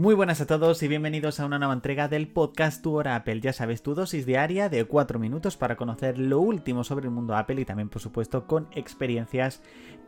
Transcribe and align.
Muy 0.00 0.14
buenas 0.14 0.40
a 0.40 0.46
todos 0.46 0.82
y 0.82 0.88
bienvenidos 0.88 1.40
a 1.40 1.44
una 1.44 1.58
nueva 1.58 1.74
entrega 1.74 2.08
del 2.08 2.26
podcast 2.26 2.82
Tu 2.82 2.94
Hora 2.94 3.16
Apple. 3.16 3.42
Ya 3.42 3.52
sabes, 3.52 3.82
tu 3.82 3.94
dosis 3.94 4.24
diaria 4.24 4.70
de 4.70 4.86
4 4.86 5.18
minutos 5.18 5.58
para 5.58 5.76
conocer 5.76 6.16
lo 6.16 6.40
último 6.40 6.84
sobre 6.84 7.04
el 7.04 7.10
mundo 7.10 7.36
Apple 7.36 7.60
y 7.60 7.66
también, 7.66 7.90
por 7.90 8.00
supuesto, 8.00 8.46
con 8.46 8.66
experiencias 8.74 9.60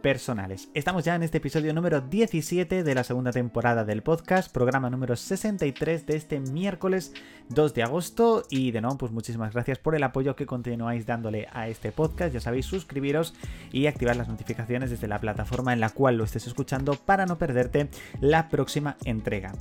personales. 0.03 0.69
Estamos 0.75 1.05
ya 1.05 1.15
en 1.15 1.23
este 1.23 1.39
episodio 1.39 1.73
número 1.73 2.01
17 2.01 2.83
de 2.83 2.95
la 2.95 3.05
segunda 3.05 3.31
temporada 3.31 3.85
del 3.85 4.03
podcast, 4.03 4.53
programa 4.53 4.91
número 4.91 5.17
63 5.17 6.05
de 6.05 6.17
este 6.17 6.41
miércoles 6.41 7.15
2 7.49 7.73
de 7.73 7.83
agosto. 7.85 8.45
Y 8.51 8.73
de 8.73 8.81
nuevo, 8.81 8.99
pues 8.99 9.13
muchísimas 9.13 9.55
gracias 9.55 9.79
por 9.79 9.95
el 9.95 10.03
apoyo 10.03 10.37
que 10.37 10.45
continuáis 10.45 11.07
dándole 11.07 11.49
a 11.53 11.69
este 11.69 11.93
podcast. 11.93 12.35
Ya 12.35 12.41
sabéis, 12.41 12.67
suscribiros 12.67 13.35
y 13.71 13.87
activar 13.87 14.17
las 14.17 14.29
notificaciones 14.29 14.91
desde 14.91 15.09
la 15.09 15.21
plataforma 15.21 15.73
en 15.73 15.81
la 15.81 15.91
cual 15.91 16.17
lo 16.17 16.25
estés 16.25 16.47
escuchando 16.47 16.95
para 16.95 17.25
no 17.25 17.39
perderte 17.39 17.89
la 18.21 18.49
próxima 18.49 18.97
entrega. 19.05 19.53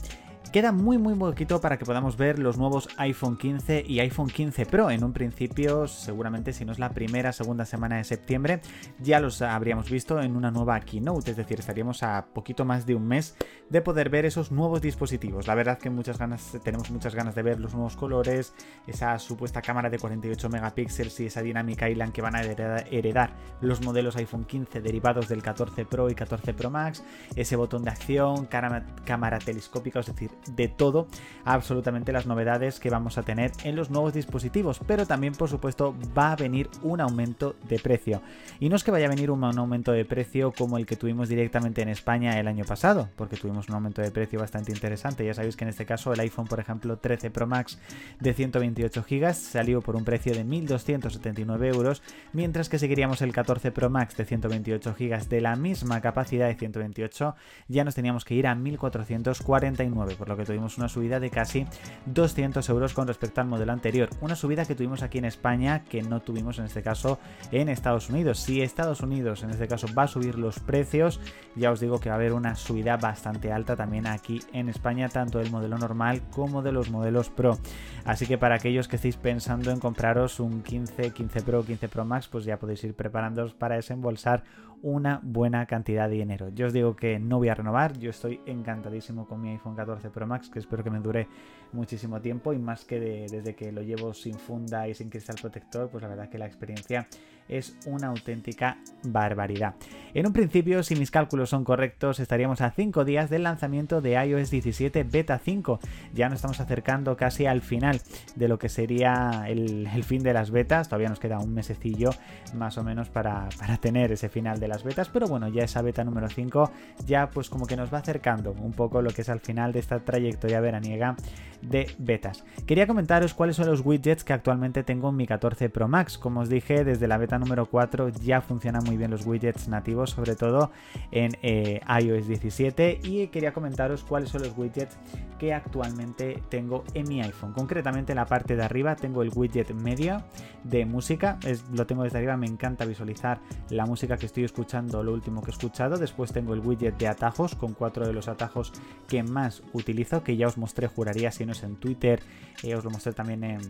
Queda 0.52 0.74
muy 0.74 0.98
muy 0.98 1.16
poquito 1.16 1.62
para 1.62 1.78
que 1.78 1.86
podamos 1.86 2.18
ver 2.18 2.38
los 2.38 2.58
nuevos 2.58 2.90
iPhone 2.98 3.38
15 3.38 3.86
y 3.88 4.02
iPhone 4.02 4.28
15 4.28 4.66
Pro. 4.66 4.92
En 4.92 5.02
un 5.06 5.14
principio, 5.14 5.88
seguramente 5.88 6.52
si 6.52 6.66
no 6.66 6.74
es 6.74 6.80
la 6.80 6.90
primera, 6.90 7.32
segunda 7.32 7.64
semana 7.64 7.96
de 7.96 8.04
septiembre, 8.04 8.60
ya 9.00 9.22
los 9.22 9.42
habríamos 9.42 9.90
visto 9.90 10.20
en 10.20 10.36
una 10.36 10.52
nueva 10.52 10.78
keynote. 10.82 11.32
Es 11.32 11.38
decir, 11.38 11.60
estaríamos 11.62 12.04
a 12.04 12.26
poquito 12.34 12.66
más 12.66 12.86
de 12.86 12.96
un 12.96 13.08
mes 13.08 13.38
de 13.70 13.82
poder 13.82 14.10
ver 14.10 14.26
esos 14.26 14.52
nuevos 14.52 14.82
dispositivos. 14.82 15.48
La 15.48 15.56
verdad 15.56 15.78
que 15.78 15.90
muchas 15.90 16.18
ganas, 16.18 16.58
tenemos 16.66 16.92
muchas 16.92 17.16
ganas 17.16 17.34
de 17.34 17.44
ver 17.44 17.58
los 17.58 17.74
nuevos 17.74 17.96
colores, 17.96 18.54
esa 18.88 19.18
supuesta 19.20 19.62
cámara 19.62 19.90
de 19.90 20.00
48 20.00 20.50
megapíxeles 20.50 21.18
y 21.22 21.28
esa 21.28 21.42
dinámica 21.42 21.90
Island 21.90 22.12
que 22.12 22.22
van 22.22 22.36
a 22.36 22.42
heredar 22.42 23.38
los 23.62 23.80
modelos 23.80 24.18
iPhone 24.18 24.44
15 24.44 24.82
derivados 24.82 25.30
del 25.30 25.42
14 25.42 25.86
Pro 25.86 26.10
y 26.10 26.16
14 26.16 26.54
Pro 26.54 26.70
Max, 26.70 27.06
ese 27.38 27.56
botón 27.56 27.86
de 27.86 27.92
acción, 27.92 28.48
cámara 28.48 29.40
telescópica, 29.40 30.02
es 30.02 30.08
decir, 30.08 30.41
de 30.48 30.68
todo, 30.68 31.08
absolutamente 31.46 32.12
las 32.12 32.26
novedades 32.26 32.80
que 32.80 32.90
vamos 32.90 33.18
a 33.18 33.24
tener 33.24 33.52
en 33.64 33.76
los 33.76 33.90
nuevos 33.90 34.14
dispositivos, 34.14 34.80
pero 34.86 35.06
también 35.06 35.34
por 35.34 35.50
supuesto 35.50 35.96
va 36.18 36.32
a 36.32 36.36
venir 36.36 36.70
un 36.82 37.02
aumento 37.02 37.56
de 37.68 37.80
precio. 37.80 38.22
Y 38.60 38.70
no 38.70 38.76
es 38.76 38.84
que 38.84 38.92
vaya 38.92 39.06
a 39.06 39.10
venir 39.10 39.32
un 39.32 39.44
aumento 39.44 39.92
de 39.92 40.06
precio 40.06 40.52
como 40.52 40.78
el 40.78 40.86
que 40.86 40.96
tuvimos 40.96 41.30
directamente 41.30 41.82
en 41.82 41.90
España 41.90 42.40
el 42.40 42.48
año 42.48 42.66
pasado, 42.66 43.10
porque 43.16 43.38
tuvimos 43.38 43.70
un 43.70 43.76
aumento 43.76 44.02
de 44.02 44.12
precio 44.12 44.40
bastante 44.40 44.72
interesante. 44.72 45.26
Ya 45.26 45.34
sabéis 45.34 45.56
que 45.56 45.64
en 45.64 45.70
este 45.70 45.86
caso 45.86 46.14
el 46.14 46.20
iPhone, 46.20 46.48
por 46.48 46.60
ejemplo, 46.60 46.98
13 46.98 47.32
Pro 47.32 47.48
Max 47.48 47.80
de 48.20 48.34
128 48.34 49.06
GB 49.10 49.34
salió 49.34 49.82
por 49.82 49.96
un 49.96 50.04
precio 50.04 50.34
de 50.34 50.46
1.279 50.46 51.74
euros, 51.74 52.02
mientras 52.34 52.70
que 52.70 52.80
seguiríamos 52.80 53.22
el 53.22 53.34
14 53.34 53.72
Pro 53.72 53.90
Max 53.90 54.16
de 54.18 54.26
128 54.26 54.96
GB 54.98 55.28
de 55.28 55.42
la 55.42 55.56
misma 55.56 56.02
capacidad 56.02 56.48
de 56.48 56.56
128, 56.56 57.36
ya 57.68 57.84
nos 57.84 57.96
teníamos 57.96 58.26
que 58.26 58.36
ir 58.36 58.48
a 58.48 58.56
1.449, 58.56 60.16
por 60.16 60.30
lo 60.32 60.38
que 60.38 60.46
tuvimos 60.46 60.78
una 60.78 60.90
subida 60.90 61.20
de 61.20 61.30
casi 61.30 61.68
200 62.06 62.68
euros 62.70 62.94
con 62.94 63.08
respecto 63.08 63.42
al 63.42 63.48
modelo 63.48 63.72
anterior. 63.72 64.10
Una 64.22 64.36
subida 64.36 64.66
que 64.66 64.76
tuvimos 64.76 65.04
aquí 65.04 65.18
en 65.18 65.26
España 65.26 65.84
que 65.84 66.02
no 66.02 66.22
tuvimos 66.22 66.58
en 66.60 66.66
este 66.66 66.82
caso 66.82 67.20
en 67.52 67.70
Estados 67.70 68.10
Unidos. 68.10 68.40
Si 68.40 68.62
Estados 68.62 69.02
Unidos 69.02 69.44
en 69.44 69.52
este 69.52 69.68
caso 69.68 69.88
va 69.98 70.04
a 70.04 70.08
subir 70.08 70.38
los 70.40 70.60
precios, 70.60 71.20
ya 71.56 71.72
os 71.72 71.80
digo 71.80 72.00
que 72.00 72.10
va 72.10 72.16
a 72.16 72.18
haber 72.18 72.34
una 72.34 72.56
subida 72.56 72.98
bastante 72.98 73.52
alta 73.52 73.76
también 73.76 74.08
aquí 74.08 74.42
en 74.54 74.70
España, 74.70 75.10
tanto 75.10 75.40
del 75.40 75.52
modelo 75.52 75.78
normal 75.78 76.22
como 76.32 76.62
de 76.62 76.72
los 76.72 76.90
modelos 76.90 77.30
Pro. 77.30 77.58
Así 78.06 78.26
que 78.26 78.38
para 78.38 78.56
aquellos 78.56 78.88
que 78.88 78.96
estéis 78.96 79.18
pensando 79.18 79.72
en 79.72 79.80
compraros 79.80 80.40
un 80.40 80.64
15, 80.64 81.12
15 81.12 81.42
Pro, 81.42 81.64
15 81.64 81.90
Pro 81.90 82.06
Max, 82.06 82.28
pues 82.28 82.46
ya 82.46 82.58
podéis 82.58 82.84
ir 82.84 82.96
preparándoos 82.96 83.54
para 83.54 83.76
desembolsar 83.76 84.44
una 84.82 85.20
buena 85.24 85.66
cantidad 85.66 86.10
de 86.10 86.16
dinero. 86.16 86.50
Yo 86.50 86.68
os 86.68 86.74
digo 86.74 86.96
que 86.96 87.20
no 87.20 87.38
voy 87.38 87.50
a 87.50 87.56
renovar, 87.56 87.98
yo 88.00 88.10
estoy 88.10 88.42
encantadísimo 88.46 89.28
con 89.28 89.42
mi 89.42 89.50
iPhone 89.50 89.76
14 89.76 90.10
Pro 90.10 90.21
Max, 90.26 90.50
que 90.50 90.60
espero 90.60 90.84
que 90.84 90.90
me 90.90 91.00
dure 91.00 91.28
muchísimo 91.74 92.20
tiempo 92.22 92.54
y 92.54 92.60
más 92.60 92.86
que 92.86 93.00
desde 93.00 93.56
que 93.56 93.72
lo 93.72 93.82
llevo 93.82 94.14
sin 94.14 94.36
funda 94.36 94.88
y 94.88 94.94
sin 94.94 95.10
cristal 95.10 95.38
protector, 95.42 95.90
pues 95.90 96.02
la 96.02 96.10
verdad 96.10 96.30
que 96.30 96.38
la 96.38 96.46
experiencia 96.46 97.08
es 97.48 97.78
una 97.86 98.08
auténtica 98.08 98.78
barbaridad. 99.04 99.76
En 100.14 100.26
un 100.26 100.34
principio, 100.34 100.84
si 100.84 100.96
mis 100.96 101.12
cálculos 101.12 101.50
son 101.50 101.64
correctos, 101.64 102.20
estaríamos 102.20 102.62
a 102.62 102.72
5 102.72 103.06
días 103.06 103.30
del 103.30 103.44
lanzamiento 103.44 104.02
de 104.02 104.14
iOS 104.24 104.50
17 104.52 105.04
Beta 105.04 105.38
5. 105.38 105.80
Ya 106.14 106.30
nos 106.30 106.38
estamos 106.38 106.60
acercando 106.60 107.16
casi 107.18 107.46
al 107.46 107.62
final 107.62 108.02
de 108.36 108.48
lo 108.48 108.58
que 108.58 108.70
sería 108.70 109.46
el, 109.48 109.88
fin 110.04 110.24
de 110.24 110.34
las 110.34 110.52
betas. 110.52 110.88
Todavía 110.88 111.10
nos 111.10 111.20
queda 111.20 111.40
un 111.40 111.54
mesecillo 111.54 112.12
más 112.56 112.78
o 112.78 112.84
menos 112.84 113.10
para, 113.10 113.50
para 113.60 113.78
tener 113.78 114.12
ese 114.12 114.30
final 114.30 114.60
de 114.60 114.68
las 114.68 114.84
betas. 114.84 115.10
Pero 115.10 115.28
bueno, 115.28 115.48
ya 115.50 115.64
esa 115.64 115.82
beta 115.82 116.04
número 116.04 116.30
5 116.30 116.72
ya 117.06 117.30
pues 117.30 117.50
como 117.50 117.66
que 117.66 117.76
nos 117.76 117.94
va 117.94 118.00
acercando 118.00 118.52
un 118.52 118.72
poco 118.72 119.02
lo 119.02 119.12
que 119.12 119.22
es 119.22 119.30
al 119.30 119.40
final 119.40 119.74
de 119.74 119.80
esta 119.80 120.00
trayectoria 120.12 120.60
veraniega 120.62 121.16
de 121.62 121.90
betas. 121.98 122.44
Quería 122.66 122.88
comentaros 122.88 123.34
cuáles 123.34 123.56
son 123.56 123.68
los 123.68 123.86
widgets 123.86 124.24
que 124.24 124.34
actualmente 124.34 124.84
tengo 124.84 125.10
en 125.10 125.16
mi 125.16 125.28
14 125.28 125.70
Pro 125.70 125.88
Max. 125.88 126.18
Como 126.18 126.42
os 126.42 126.50
dije, 126.50 126.84
desde 126.84 127.08
la 127.08 127.18
beta 127.18 127.38
número 127.40 127.66
4 127.66 128.10
ya 128.10 128.42
funcionan 128.42 128.84
muy 128.84 128.98
bien 128.98 129.12
los 129.12 129.26
widgets 129.26 129.68
nativos, 129.68 130.12
sobre 130.12 130.36
todo 130.36 130.72
en 131.12 131.38
eh, 131.42 131.82
iOS 132.02 132.28
17. 132.28 133.00
Y 133.04 133.28
quería 133.28 133.54
comentaros 133.54 134.04
cuáles 134.04 134.30
son 134.30 134.44
los 134.44 134.58
widgets 134.58 134.98
que 135.40 135.54
actualmente 135.54 136.42
tengo 136.50 136.84
en 136.94 137.10
mi 137.10 137.22
iPhone. 137.22 137.54
Concretamente 137.54 138.12
en 138.12 138.18
la 138.18 138.26
parte 138.26 138.56
de 138.56 138.64
arriba 138.64 138.96
tengo 138.96 139.24
el 139.24 139.32
widget 139.34 139.74
media 139.74 140.26
de 140.64 140.86
música. 140.86 141.40
Es, 141.46 141.64
lo 141.72 141.88
tengo 141.88 142.04
desde 142.04 142.20
arriba, 142.20 142.38
me 142.38 142.46
encanta 142.46 142.86
visualizar 142.86 143.40
la 143.70 143.86
música 143.86 144.18
que 144.18 144.28
estoy 144.28 144.44
escuchando, 144.44 145.04
lo 145.04 145.14
último 145.14 145.42
que 145.42 145.52
he 145.52 145.54
escuchado. 145.54 145.98
Después 145.98 146.32
tengo 146.32 146.54
el 146.54 146.60
widget 146.60 146.98
de 146.98 147.08
atajos 147.08 147.56
con 147.56 147.74
cuatro 147.74 148.06
de 148.06 148.14
los 148.14 148.28
atajos 148.28 148.72
que 149.08 149.24
más 149.24 149.64
utilizo, 149.74 150.24
que 150.24 150.38
ya 150.38 150.48
os 150.48 150.58
mostré, 150.58 150.88
juraría 150.88 151.32
si 151.32 151.46
no 151.46 151.51
en 151.64 151.76
Twitter, 151.76 152.22
eh, 152.64 152.76
os 152.76 152.84
lo 152.84 152.90
mostré 152.90 153.14
también 153.14 153.44
en, 153.44 153.62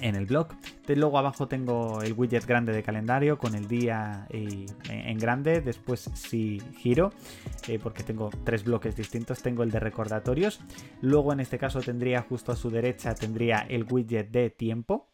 en 0.00 0.16
el 0.16 0.26
blog. 0.26 0.48
luego 0.88 1.18
abajo 1.18 1.46
tengo 1.46 2.02
el 2.02 2.14
widget 2.14 2.46
grande 2.46 2.72
de 2.72 2.82
calendario 2.82 3.38
con 3.38 3.54
el 3.54 3.68
día 3.68 4.26
en 4.30 5.18
grande. 5.18 5.60
Después 5.60 6.10
si 6.14 6.60
giro, 6.76 7.12
eh, 7.68 7.78
porque 7.80 8.02
tengo 8.02 8.30
tres 8.44 8.64
bloques 8.64 8.96
distintos, 8.96 9.42
tengo 9.42 9.62
el 9.62 9.70
de 9.70 9.80
recordatorios. 9.80 10.60
Luego 11.00 11.32
en 11.32 11.40
este 11.40 11.58
caso 11.58 11.80
tendría 11.80 12.22
justo 12.22 12.52
a 12.52 12.56
su 12.56 12.70
derecha 12.70 13.14
tendría 13.14 13.66
el 13.68 13.84
widget 13.84 14.30
de 14.30 14.50
tiempo. 14.50 15.06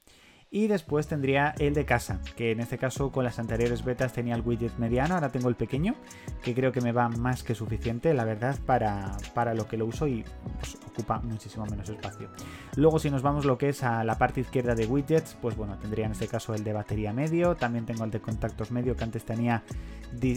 Y 0.49 0.69
después 0.69 1.09
tendría 1.09 1.55
el 1.59 1.75
de 1.75 1.85
casa, 1.85 2.21
que 2.37 2.53
en 2.53 2.61
este 2.61 2.79
caso 2.79 3.11
con 3.11 3.25
las 3.25 3.41
anteriores 3.41 3.85
betas 3.85 4.13
tenía 4.13 4.37
el 4.37 4.43
widget 4.43 4.79
mediano, 4.79 5.15
ahora 5.15 5.33
tengo 5.33 5.49
el 5.49 5.57
pequeño, 5.57 5.97
que 6.43 6.55
creo 6.55 6.71
que 6.71 6.81
me 6.81 6.93
va 6.93 7.09
más 7.09 7.43
que 7.43 7.57
suficiente, 7.57 8.15
la 8.15 8.25
verdad, 8.25 8.57
para, 8.65 9.17
para 9.35 9.55
lo 9.55 9.67
que 9.67 9.77
lo 9.77 9.87
uso 9.87 10.07
y 10.07 10.25
pues, 10.61 10.79
ocupa 10.97 11.21
muchísimo 11.21 11.67
menos 11.67 11.89
espacio. 11.89 12.29
Luego 12.77 12.99
si 12.99 13.11
nos 13.11 13.23
vamos 13.23 13.45
lo 13.45 13.59
que 13.59 13.69
es 13.69 13.83
a 13.83 14.03
la 14.05 14.17
parte 14.17 14.41
izquierda 14.41 14.75
de 14.75 14.87
widgets, 14.87 15.37
pues 15.41 15.57
bueno, 15.57 15.77
tendría 15.79 16.07
en 16.07 16.13
este 16.13 16.27
caso 16.27 16.55
el 16.55 16.65
de 16.65 16.73
batería 16.73 17.13
medio, 17.13 17.55
también 17.55 17.85
tengo 17.85 18.05
el 18.05 18.11
de 18.11 18.21
contactos 18.21 18.71
medio, 18.71 18.97
que 18.97 19.05
antes 19.05 19.25
tenía 19.25 19.63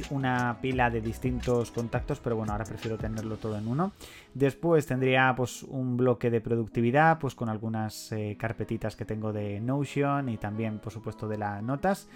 una 0.09 0.57
pila 0.61 0.89
de 0.89 0.99
distintos 0.99 1.71
contactos, 1.71 2.19
pero 2.19 2.35
bueno, 2.35 2.51
ahora 2.51 2.65
prefiero 2.65 2.97
tenerlo 2.97 3.37
todo 3.37 3.57
en 3.57 3.67
uno. 3.67 3.93
Después 4.33 4.85
tendría 4.85 5.33
pues 5.35 5.63
un 5.63 5.95
bloque 5.95 6.29
de 6.29 6.41
productividad, 6.41 7.19
pues 7.19 7.35
con 7.35 7.49
algunas 7.49 8.11
eh, 8.11 8.35
carpetitas 8.37 8.95
que 8.95 9.05
tengo 9.05 9.31
de 9.31 9.59
Notion 9.59 10.29
y 10.29 10.37
también 10.37 10.79
por 10.79 10.91
supuesto 10.91 11.27
de 11.27 11.37
las 11.37 11.63
notas. 11.63 12.09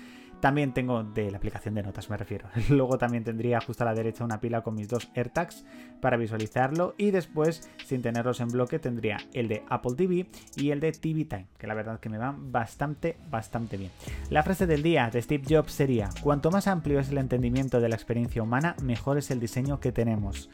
También 0.44 0.74
tengo 0.74 1.04
de 1.04 1.32
la 1.32 1.38
aplicación 1.38 1.74
de 1.74 1.84
notas, 1.84 2.10
me 2.10 2.18
refiero. 2.18 2.50
Luego 2.70 2.98
también 2.98 3.24
tendría 3.24 3.62
justo 3.62 3.84
a 3.84 3.86
la 3.86 3.94
derecha 3.94 4.26
una 4.26 4.42
pila 4.42 4.60
con 4.60 4.76
mis 4.76 4.90
dos 4.90 5.08
AirTags 5.16 5.64
para 6.02 6.18
visualizarlo. 6.18 6.96
Y 6.98 7.12
después, 7.12 7.70
sin 7.86 8.02
tenerlos 8.02 8.42
en 8.42 8.50
bloque, 8.50 8.78
tendría 8.78 9.20
el 9.32 9.48
de 9.48 9.64
Apple 9.70 9.94
TV 9.96 10.28
y 10.58 10.72
el 10.72 10.82
de 10.82 10.92
TV 10.92 11.24
Time, 11.24 11.48
que 11.58 11.66
la 11.66 11.76
verdad 11.76 12.02
que 12.02 12.10
me 12.10 12.18
van 12.18 12.52
bastante, 12.52 13.16
bastante 13.32 13.78
bien. 13.78 13.92
La 14.30 14.44
frase 14.44 14.68
del 14.68 14.84
día 14.84 15.10
de 15.10 15.22
Steve 15.22 15.46
Jobs 15.50 15.72
sería, 15.72 16.10
cuanto 16.22 16.52
más 16.52 16.68
amplio 16.68 17.00
es 17.00 17.08
el 17.08 17.20
entendimiento 17.20 17.80
de 17.80 17.88
la 17.88 17.96
experiencia 17.96 18.44
humana, 18.44 18.76
mejor 18.84 19.18
es 19.18 19.32
el 19.32 19.40
diseño 19.40 19.80
que 19.80 19.94
tenemos. 19.94 20.50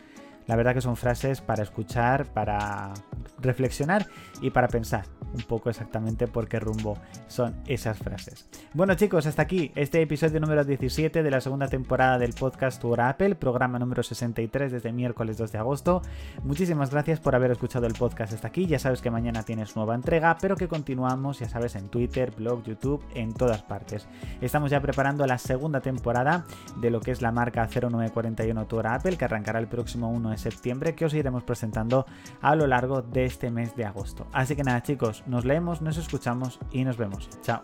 La 0.45 0.55
verdad 0.55 0.75
que 0.75 0.81
son 0.81 0.97
frases 0.97 1.41
para 1.41 1.63
escuchar, 1.63 2.31
para 2.31 2.93
reflexionar 3.39 4.05
y 4.39 4.51
para 4.51 4.67
pensar 4.67 5.05
un 5.33 5.41
poco 5.43 5.69
exactamente 5.69 6.27
por 6.27 6.47
qué 6.47 6.59
rumbo 6.59 6.97
son 7.27 7.55
esas 7.67 7.97
frases. 7.97 8.47
Bueno 8.73 8.95
chicos, 8.95 9.25
hasta 9.25 9.41
aquí 9.41 9.71
este 9.75 10.01
episodio 10.01 10.39
número 10.39 10.63
17 10.63 11.23
de 11.23 11.31
la 11.31 11.41
segunda 11.41 11.67
temporada 11.67 12.17
del 12.17 12.33
podcast 12.33 12.81
Tour 12.81 13.01
Apple, 13.01 13.35
programa 13.35 13.79
número 13.79 14.03
63 14.03 14.71
desde 14.71 14.91
miércoles 14.91 15.37
2 15.37 15.51
de 15.51 15.57
agosto. 15.57 16.01
Muchísimas 16.43 16.91
gracias 16.91 17.19
por 17.19 17.35
haber 17.35 17.51
escuchado 17.51 17.87
el 17.87 17.93
podcast 17.93 18.33
hasta 18.33 18.47
aquí. 18.47 18.65
Ya 18.65 18.79
sabes 18.79 19.01
que 19.01 19.11
mañana 19.11 19.43
tienes 19.43 19.75
nueva 19.75 19.95
entrega, 19.95 20.37
pero 20.39 20.55
que 20.55 20.67
continuamos, 20.67 21.39
ya 21.39 21.49
sabes, 21.49 21.75
en 21.75 21.89
Twitter, 21.89 22.31
blog, 22.35 22.63
YouTube, 22.63 23.03
en 23.15 23.33
todas 23.33 23.61
partes. 23.61 24.07
Estamos 24.41 24.71
ya 24.71 24.81
preparando 24.81 25.25
la 25.25 25.37
segunda 25.37 25.81
temporada 25.81 26.45
de 26.77 26.89
lo 26.89 27.01
que 27.01 27.11
es 27.11 27.21
la 27.21 27.31
marca 27.31 27.67
0941 27.67 28.67
Tour 28.67 28.87
Apple, 28.87 29.17
que 29.17 29.25
arrancará 29.25 29.59
el 29.59 29.67
próximo 29.67 30.09
1 30.09 30.31
de 30.31 30.37
septiembre, 30.37 30.95
que 30.95 31.05
os 31.05 31.13
iremos 31.13 31.43
presentando 31.43 32.05
a 32.41 32.55
lo 32.55 32.67
largo 32.67 33.01
de 33.01 33.25
este 33.25 33.51
mes 33.51 33.75
de 33.75 33.85
agosto. 33.85 34.27
Así 34.31 34.55
que 34.55 34.63
nada 34.63 34.83
chicos, 34.83 35.18
nos 35.27 35.45
leemos, 35.45 35.81
nos 35.81 35.97
escuchamos 35.97 36.59
y 36.71 36.83
nos 36.83 36.97
vemos. 36.97 37.29
Chao. 37.41 37.61